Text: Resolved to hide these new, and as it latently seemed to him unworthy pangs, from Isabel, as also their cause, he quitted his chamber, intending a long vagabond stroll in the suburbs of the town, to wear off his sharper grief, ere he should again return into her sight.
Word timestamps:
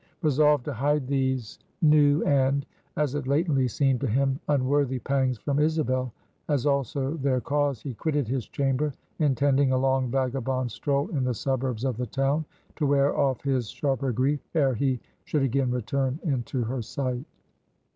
Resolved 0.23 0.65
to 0.65 0.73
hide 0.73 1.05
these 1.05 1.59
new, 1.83 2.23
and 2.23 2.65
as 2.97 3.13
it 3.13 3.27
latently 3.27 3.67
seemed 3.67 4.01
to 4.01 4.07
him 4.07 4.39
unworthy 4.47 4.97
pangs, 4.97 5.37
from 5.37 5.59
Isabel, 5.59 6.11
as 6.49 6.65
also 6.65 7.17
their 7.17 7.39
cause, 7.39 7.83
he 7.83 7.93
quitted 7.93 8.27
his 8.27 8.47
chamber, 8.47 8.91
intending 9.19 9.71
a 9.71 9.77
long 9.77 10.09
vagabond 10.09 10.71
stroll 10.71 11.07
in 11.09 11.23
the 11.23 11.35
suburbs 11.35 11.83
of 11.85 11.97
the 11.97 12.07
town, 12.07 12.45
to 12.77 12.87
wear 12.87 13.15
off 13.15 13.43
his 13.43 13.69
sharper 13.69 14.11
grief, 14.11 14.39
ere 14.55 14.73
he 14.73 14.99
should 15.25 15.43
again 15.43 15.69
return 15.69 16.19
into 16.23 16.63
her 16.63 16.81
sight. 16.81 17.23